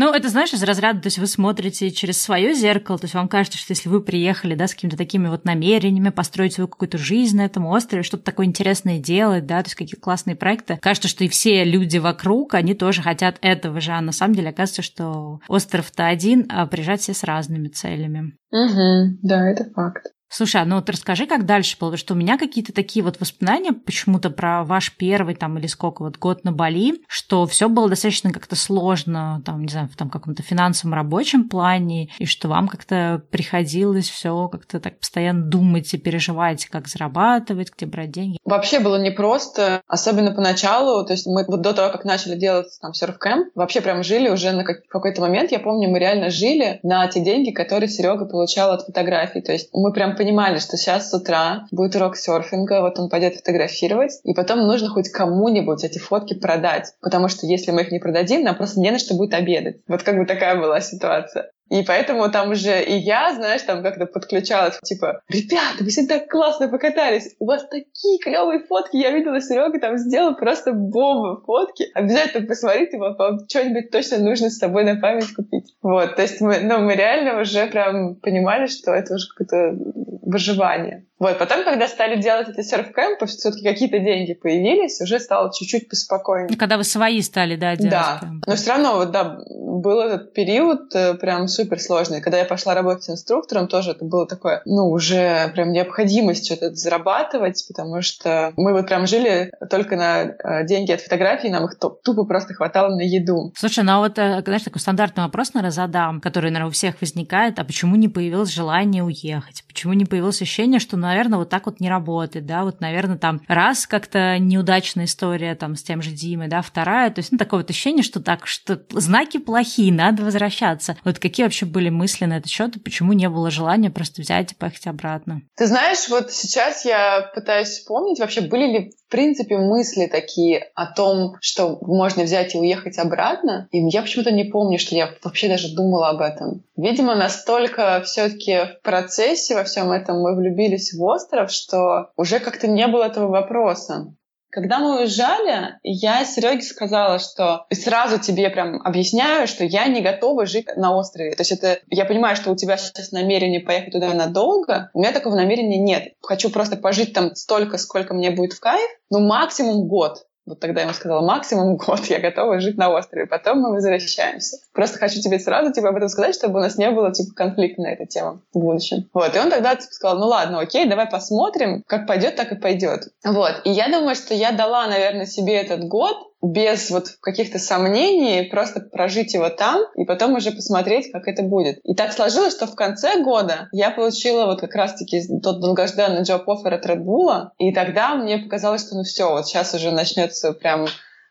[0.00, 3.26] Ну, это, знаешь, из разряда, то есть вы смотрите через свое зеркало, то есть вам
[3.26, 7.36] кажется, что если вы приехали, да, с какими-то такими вот намерениями построить свою какую-то жизнь
[7.36, 11.24] на этом острове, что-то такое интересное делать, да, то есть какие-то классные проекты, кажется, что
[11.24, 15.40] и все люди вокруг, они тоже хотят этого же, а на самом деле оказывается, что
[15.48, 18.37] остров-то один, а приезжать все с разными целями.
[18.50, 20.12] Угу, да, это факт.
[20.30, 23.72] Слушай, а ну вот расскажи, как дальше было, что у меня какие-то такие вот воспоминания
[23.72, 28.30] почему-то про ваш первый там или сколько вот год на Бали, что все было достаточно
[28.30, 33.22] как-то сложно, там, не знаю, в там каком-то финансовом рабочем плане, и что вам как-то
[33.30, 38.38] приходилось все как-то так постоянно думать и переживать, как зарабатывать, где брать деньги.
[38.44, 42.92] Вообще было непросто, особенно поначалу, то есть мы вот до того, как начали делать там
[42.92, 47.20] серф-кэмп, вообще прям жили уже на какой-то момент, я помню, мы реально жили на те
[47.20, 51.66] деньги, которые Серега получал от фотографий, то есть мы прям понимали, что сейчас с утра
[51.70, 56.92] будет урок серфинга, вот он пойдет фотографировать, и потом нужно хоть кому-нибудь эти фотки продать.
[57.00, 59.76] Потому что если мы их не продадим, нам просто не на что будет обедать.
[59.86, 61.50] Вот как бы такая была ситуация.
[61.70, 66.68] И поэтому там уже и я, знаешь, там как-то подключалась, типа, ребята, вы так классно
[66.68, 71.86] покатались, у вас такие клевые фотки, я видела, Серега там сделал просто бомбу фотки.
[71.94, 75.74] Обязательно посмотрите, вам, вам что-нибудь точно нужно с собой на память купить.
[75.82, 79.76] Вот, то есть мы, ну, мы реально уже прям понимали, что это уже какое-то
[80.22, 81.07] выживание.
[81.18, 86.56] Вот, потом, когда стали делать эти серф-кэмпы, все-таки какие-то деньги появились, уже стало чуть-чуть поспокойнее.
[86.56, 87.90] Когда вы свои стали, да, делать?
[87.90, 92.20] Да, но все равно, вот, да, был этот период э, прям супер сложный.
[92.20, 97.64] Когда я пошла работать инструктором, тоже это было такое, ну, уже прям необходимость что-то зарабатывать,
[97.66, 102.24] потому что мы вот прям жили только на э, деньги от фотографий, нам их тупо
[102.24, 103.52] просто хватало на еду.
[103.56, 107.00] Слушай, ну а вот, э, знаешь, такой стандартный вопрос, наверное, задам, который, наверное, у всех
[107.00, 109.64] возникает, а почему не появилось желание уехать?
[109.66, 113.40] Почему не появилось ощущение, что, наверное, вот так вот не работает, да, вот, наверное, там
[113.48, 117.60] раз как-то неудачная история там с тем же Димой, да, вторая, то есть, ну, такое
[117.60, 120.96] вот ощущение, что так, что знаки плохие, надо возвращаться.
[121.04, 124.52] Вот какие вообще были мысли на этот счет, и почему не было желания просто взять
[124.52, 125.42] и поехать обратно?
[125.56, 130.86] Ты знаешь, вот сейчас я пытаюсь вспомнить, вообще были ли в принципе мысли такие о
[130.86, 135.48] том, что можно взять и уехать обратно, и я почему-то не помню, что я вообще
[135.48, 136.62] даже думала об этом.
[136.76, 142.86] Видимо, настолько все-таки в процессе во всем этом мы влюбились остров, что уже как-то не
[142.86, 144.14] было этого вопроса.
[144.50, 150.46] Когда мы уезжали, я Сереге сказала, что сразу тебе прям объясняю, что я не готова
[150.46, 151.34] жить на острове.
[151.34, 155.12] То есть это, я понимаю, что у тебя сейчас намерение поехать туда надолго, у меня
[155.12, 156.14] такого намерения нет.
[156.22, 160.24] Хочу просто пожить там столько, сколько мне будет в кайф, ну максимум год.
[160.48, 164.58] Вот тогда я ему сказала, максимум год я готова жить на острове, потом мы возвращаемся.
[164.72, 167.82] Просто хочу тебе сразу типа, об этом сказать, чтобы у нас не было типа конфликта
[167.82, 169.08] на эту тему в будущем.
[169.12, 172.56] Вот, и он тогда типа, сказал, ну ладно, окей, давай посмотрим, как пойдет, так и
[172.56, 173.08] пойдет.
[173.24, 178.48] Вот, и я думаю, что я дала, наверное, себе этот год, без вот каких-то сомнений,
[178.48, 181.78] просто прожить его там и потом уже посмотреть, как это будет.
[181.84, 186.74] И так сложилось, что в конце года я получила вот как раз-таки тот долгожданный offer
[186.74, 190.86] от Red Bull, и тогда мне показалось, что ну все, вот сейчас уже начнется прям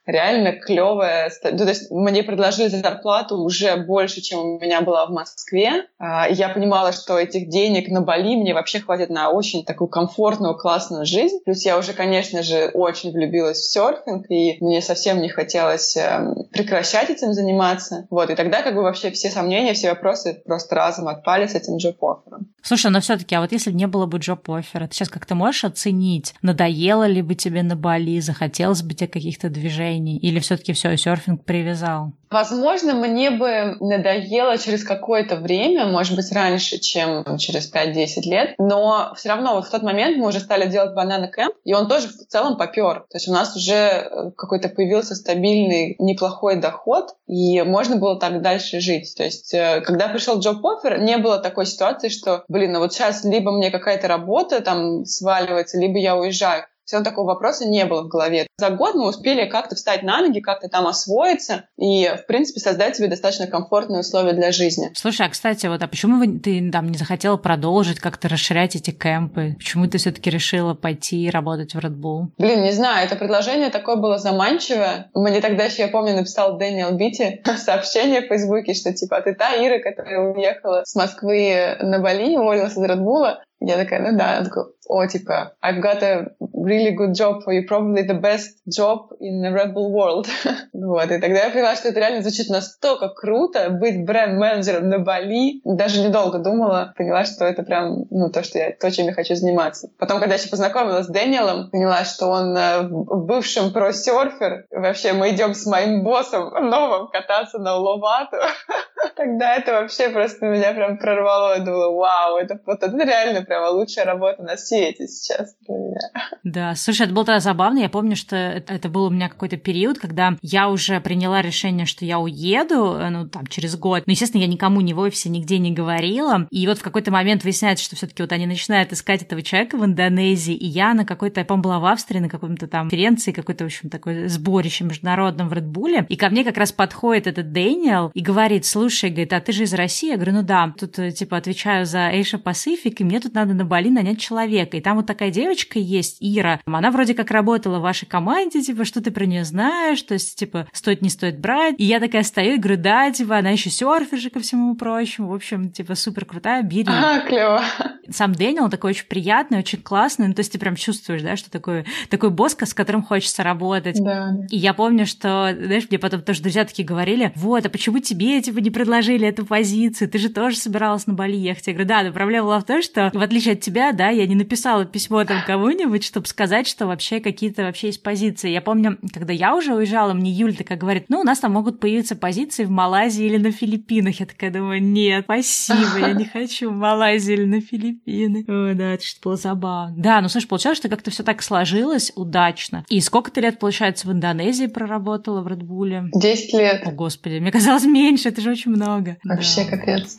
[0.07, 1.31] реально клевая.
[1.43, 5.85] Ну, то есть мне предложили зарплату уже больше, чем у меня была в Москве.
[5.99, 10.55] А, я понимала, что этих денег на Бали мне вообще хватит на очень такую комфортную,
[10.55, 11.39] классную жизнь.
[11.45, 16.45] Плюс я уже, конечно же, очень влюбилась в серфинг, и мне совсем не хотелось эм,
[16.51, 18.07] прекращать этим заниматься.
[18.09, 21.77] Вот, и тогда как бы вообще все сомнения, все вопросы просто разом отпали с этим
[21.77, 22.47] джоп-оффером.
[22.61, 25.63] Слушай, но все таки а вот если не было бы джоп-оффера, ты сейчас как-то можешь
[25.63, 30.17] оценить, надоело ли бы тебе на Бали, захотелось бы тебе каких-то движений, движений?
[30.17, 32.11] Или все-таки все, серфинг привязал?
[32.29, 39.13] Возможно, мне бы надоело через какое-то время, может быть, раньше, чем через 5-10 лет, но
[39.15, 42.09] все равно вот в тот момент мы уже стали делать банана кэмп, и он тоже
[42.09, 43.05] в целом попер.
[43.09, 48.41] То есть у нас уже э, какой-то появился стабильный, неплохой доход, и можно было так
[48.41, 49.13] дальше жить.
[49.15, 52.93] То есть э, когда пришел Джоб Оффер, не было такой ситуации, что, блин, ну вот
[52.93, 57.85] сейчас либо мне какая-то работа там сваливается, либо я уезжаю все равно такого вопроса не
[57.85, 58.47] было в голове.
[58.57, 62.95] За год мы успели как-то встать на ноги, как-то там освоиться и, в принципе, создать
[62.95, 64.91] себе достаточно комфортные условия для жизни.
[64.95, 68.91] Слушай, а, кстати, вот а почему вы, ты там не захотела продолжить как-то расширять эти
[68.91, 69.55] кемпы?
[69.57, 72.27] Почему ты все-таки решила пойти работать в Red Bull?
[72.37, 75.11] Блин, не знаю, это предложение такое было заманчивое.
[75.13, 79.35] Мне тогда еще, я помню, написал Дэниел Бити сообщение в Фейсбуке, что типа, а ты
[79.35, 84.17] та Ира, которая уехала с Москвы на Бали, уволилась из Red Bull, я такая, ну
[84.17, 88.19] да, я такой, о, типа, I've got a really good job for you, probably the
[88.19, 90.27] best job in the Rebel world.
[90.73, 95.61] вот, и тогда я поняла, что это реально звучит настолько круто, быть бренд-менеджером на Бали.
[95.65, 99.35] Даже недолго думала, поняла, что это прям, ну, то, что я, то, чем я хочу
[99.35, 99.89] заниматься.
[99.97, 104.65] Потом, когда я еще познакомилась с Дэниелом, поняла, что он э, в бывшем про-серфер.
[104.71, 108.37] Вообще, мы идем с моим боссом новым кататься на Уловату.
[109.15, 111.57] Тогда это вообще просто меня прям прорвало.
[111.57, 115.99] Я думала, вау, это, вот это реально прямо лучшая работа на свете сейчас для меня.
[116.43, 117.79] Да, слушай, это было тогда забавно.
[117.79, 121.85] Я помню, что это, это был у меня какой-то период, когда я уже приняла решение,
[121.85, 124.03] что я уеду, э, ну, там, через год.
[124.05, 126.47] Но, естественно, я никому ни в офисе нигде не говорила.
[126.51, 129.77] И вот в какой-то момент выясняется, что все таки вот они начинают искать этого человека
[129.77, 133.31] в Индонезии, и я на какой-то, я помню, была в Австрии на каком-то там конференции,
[133.31, 137.51] какой-то, в общем, такой сборище международном в Редбуле, и ко мне как раз подходит этот
[137.51, 140.09] Дэниел и говорит, слушай, слушай, говорит, а ты же из России?
[140.09, 143.53] Я говорю, ну да, тут, э, типа, отвечаю за Asia Pacific, и мне тут надо
[143.53, 144.77] на Бали нанять человека.
[144.77, 148.85] И там вот такая девочка есть, Ира, она вроде как работала в вашей команде, типа,
[148.85, 151.75] что ты про нее знаешь, то есть, типа, стоит, не стоит брать.
[151.77, 155.29] И я такая стою и говорю, да, типа, она еще серфер ко всему прочему.
[155.29, 156.87] В общем, типа, супер крутая, бери.
[156.87, 157.61] А, клево.
[158.09, 161.51] Сам Дэниел такой очень приятный, очень классный, ну, то есть ты прям чувствуешь, да, что
[161.51, 164.01] такой, такой босс, с которым хочется работать.
[164.01, 164.33] Да.
[164.49, 168.41] И я помню, что, знаешь, мне потом тоже друзья такие говорили, вот, а почему тебе,
[168.41, 170.07] типа, не предложили эту позицию?
[170.07, 171.65] Ты же тоже собиралась на Бали ехать.
[171.65, 174.27] Я говорю, да, но проблема была в том, что, в отличие от тебя, да, я
[174.27, 178.51] не написала письмо там кому-нибудь, чтобы сказать, что вообще какие-то вообще есть позиции.
[178.51, 181.79] Я помню, когда я уже уезжала, мне Юля такая говорит, ну, у нас там могут
[181.79, 184.19] появиться позиции в Малайзии или на Филиппинах.
[184.19, 188.45] Я такая думаю, нет, спасибо, я не хочу в Малайзию или на Филиппины.
[188.47, 189.95] О, да, это что было забавно.
[189.97, 192.85] Да, ну, слушай, получалось, что как-то все так сложилось удачно.
[192.89, 196.11] И сколько ты лет, получается, в Индонезии проработала в Редбуле?
[196.13, 196.83] Десять лет.
[196.85, 199.17] О, господи, мне казалось меньше, это же очень много.
[199.23, 199.77] Вообще да.
[199.77, 200.17] капец.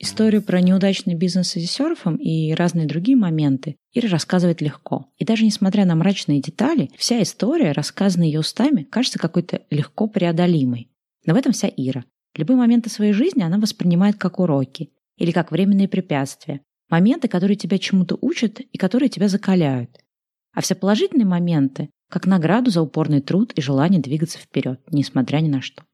[0.00, 5.06] Историю про неудачный бизнес с серфом и разные другие моменты Ира рассказывает легко.
[5.16, 10.88] И даже несмотря на мрачные детали, вся история, рассказанная ее устами, кажется какой-то легко преодолимой.
[11.24, 12.04] Но в этом вся Ира.
[12.34, 16.62] Любые моменты своей жизни она воспринимает как уроки или как временные препятствия.
[16.88, 20.00] Моменты, которые тебя чему-то учат и которые тебя закаляют.
[20.58, 25.48] А все положительные моменты как награду за упорный труд и желание двигаться вперед, несмотря ни
[25.48, 25.84] на что.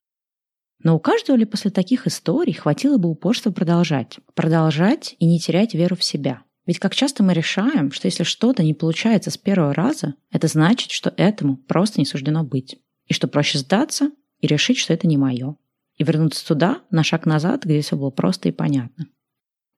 [0.82, 4.20] Но у каждого ли после таких историй хватило бы упорства продолжать?
[4.32, 6.44] Продолжать и не терять веру в себя.
[6.64, 10.92] Ведь как часто мы решаем, что если что-то не получается с первого раза, это значит,
[10.92, 12.80] что этому просто не суждено быть.
[13.06, 15.56] И что проще сдаться и решить, что это не мое.
[15.98, 19.08] И вернуться туда, на шаг назад, где все было просто и понятно.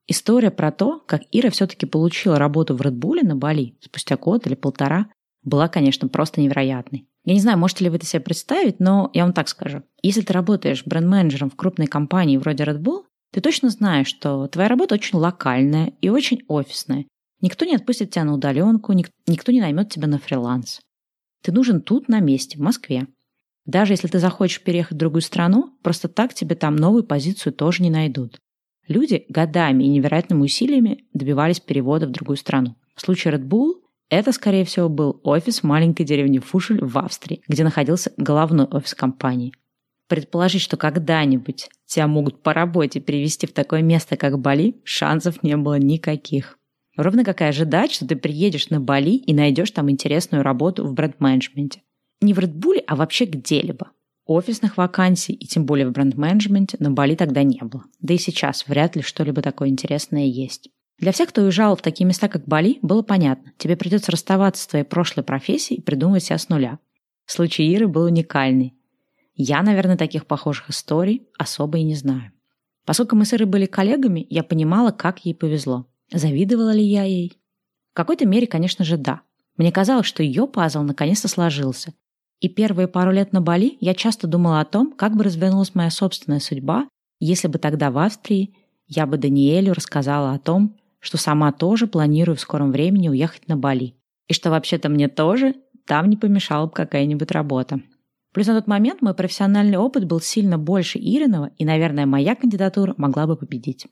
[0.09, 4.55] История про то, как Ира все-таки получила работу в Редбуле на Бали спустя год или
[4.55, 5.09] полтора,
[5.43, 7.07] была, конечно, просто невероятной.
[7.25, 9.83] Я не знаю, можете ли вы это себе представить, но я вам так скажу.
[10.03, 14.69] Если ты работаешь бренд-менеджером в крупной компании вроде Red Bull, ты точно знаешь, что твоя
[14.69, 17.07] работа очень локальная и очень офисная.
[17.41, 20.81] Никто не отпустит тебя на удаленку, никто не наймет тебя на фриланс.
[21.43, 23.09] Ты нужен тут, на месте, в Москве.
[23.67, 27.83] Даже если ты захочешь переехать в другую страну, просто так тебе там новую позицию тоже
[27.83, 28.39] не найдут.
[28.89, 32.77] Люди годами и невероятными усилиями добивались перевода в другую страну.
[32.95, 33.75] В случае Red Bull
[34.09, 39.53] это, скорее всего, был офис маленькой деревни Фушель в Австрии, где находился головной офис компании.
[40.09, 45.57] Предположить, что когда-нибудь тебя могут по работе перевести в такое место, как Бали, шансов не
[45.57, 46.59] было никаких.
[46.97, 50.93] Ровно как и ожидать, что ты приедешь на Бали и найдешь там интересную работу в
[50.93, 51.83] бренд-менеджменте.
[52.21, 53.91] Не в Редбуле, а вообще где-либо.
[54.27, 57.85] Офисных вакансий и тем более в бренд-менеджменте на Бали тогда не было.
[58.01, 60.69] Да и сейчас вряд ли что-либо такое интересное есть.
[60.99, 64.67] Для всех, кто уезжал в такие места, как Бали, было понятно, тебе придется расставаться с
[64.67, 66.81] твоей прошлой профессией и придумывать себя с нуля.
[67.25, 68.75] Случай Иры был уникальный.
[69.35, 72.33] Я, наверное, таких похожих историй особо и не знаю.
[72.85, 75.87] Поскольку мы с Ирой были коллегами, я понимала, как ей повезло.
[76.13, 77.39] Завидовала ли я ей?
[77.93, 79.21] В какой-то мере, конечно же, да.
[79.57, 81.95] Мне казалось, что ее пазл наконец-то сложился,
[82.41, 85.91] и первые пару лет на Бали я часто думала о том, как бы развернулась моя
[85.91, 88.55] собственная судьба, если бы тогда в Австрии
[88.87, 93.57] я бы Даниэлю рассказала о том, что сама тоже планирую в скором времени уехать на
[93.57, 93.95] Бали.
[94.29, 95.55] И что вообще-то мне тоже
[95.87, 97.81] там не помешала бы какая-нибудь работа.
[98.33, 102.95] Плюс на тот момент мой профессиональный опыт был сильно больше Ириного, и, наверное, моя кандидатура
[102.99, 103.87] могла бы победить.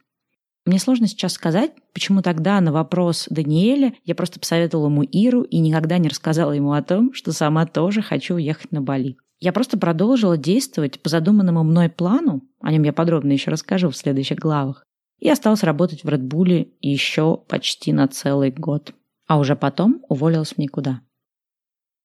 [0.64, 5.58] Мне сложно сейчас сказать, почему тогда на вопрос Даниэля я просто посоветовала ему Иру и
[5.58, 9.16] никогда не рассказала ему о том, что сама тоже хочу уехать на Бали.
[9.40, 13.96] Я просто продолжила действовать по задуманному мной плану, о нем я подробно еще расскажу в
[13.96, 14.84] следующих главах,
[15.18, 18.94] и осталась работать в Редбуле еще почти на целый год.
[19.26, 21.02] А уже потом уволилась в никуда.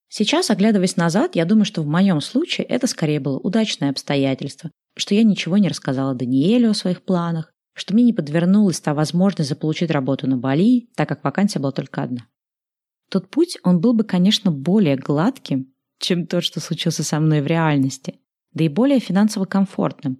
[0.09, 5.15] Сейчас, оглядываясь назад, я думаю, что в моем случае это скорее было удачное обстоятельство, что
[5.15, 9.91] я ничего не рассказала Даниэлю о своих планах, что мне не подвернулась та возможность заполучить
[9.91, 12.27] работу на Бали, так как вакансия была только одна.
[13.09, 17.47] Тот путь, он был бы, конечно, более гладким, чем тот, что случился со мной в
[17.47, 18.19] реальности,
[18.53, 20.19] да и более финансово комфортным.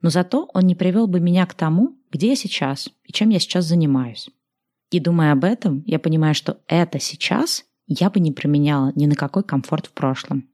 [0.00, 3.38] Но зато он не привел бы меня к тому, где я сейчас и чем я
[3.38, 4.30] сейчас занимаюсь.
[4.90, 9.14] И думая об этом, я понимаю, что это сейчас я бы не применяла ни на
[9.14, 10.48] какой комфорт в прошлом.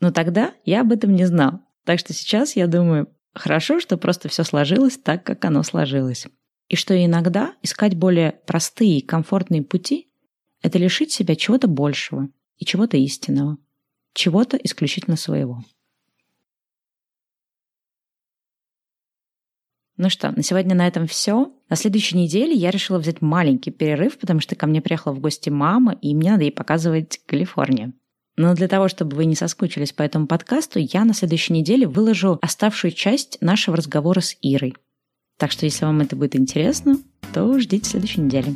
[0.00, 1.60] Но тогда я об этом не знал.
[1.84, 6.26] Так что сейчас я думаю, Хорошо, что просто все сложилось так, как оно сложилось.
[6.68, 10.08] И что иногда искать более простые и комфортные пути–
[10.62, 13.56] это лишить себя чего-то большего и чего-то истинного,
[14.12, 15.62] чего-то исключительно своего.
[19.96, 21.52] Ну что, на сегодня на этом все.
[21.68, 25.48] На следующей неделе я решила взять маленький перерыв, потому что ко мне приехала в гости
[25.48, 27.94] мама, и мне надо ей показывать Калифорнию.
[28.38, 32.38] Но для того, чтобы вы не соскучились по этому подкасту, я на следующей неделе выложу
[32.40, 34.76] оставшую часть нашего разговора с Ирой.
[35.38, 36.98] Так что, если вам это будет интересно,
[37.34, 38.54] то ждите следующей недели.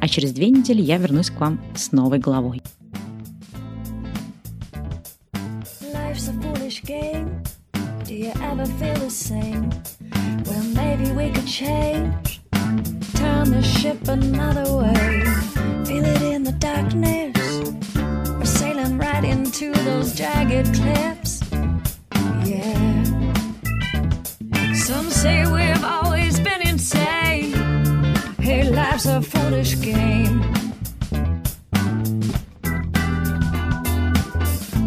[0.00, 2.60] А через две недели я вернусь к вам с новой главой.
[13.20, 15.24] Turn the ship another way.
[15.84, 17.39] Feel it in the darkness.
[19.50, 21.42] Into those jagged cliffs.
[22.44, 23.02] Yeah.
[24.74, 27.52] Some say we've always been insane.
[28.38, 30.40] Hey, life's a foolish game.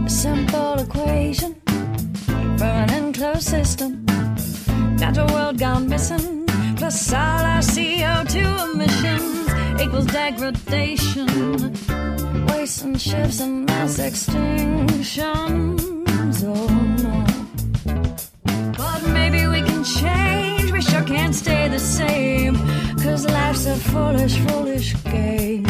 [0.05, 1.55] A simple equation
[2.57, 4.05] for an enclosed system.
[4.95, 6.45] Natural world gone missing,
[6.77, 8.35] plus all our CO2
[8.71, 11.92] emissions equals degradation.
[12.49, 15.73] Waste and ships and mass extinctions.
[16.43, 16.67] Oh
[17.03, 17.25] no.
[18.77, 22.55] But maybe we can change, we sure can't stay the same.
[23.03, 25.65] Cause life's a foolish, foolish game.